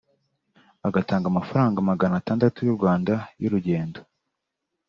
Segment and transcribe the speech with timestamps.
[0.81, 3.99] bagatanga amafaranga magana atandatu y’u Rwanda y’urugendo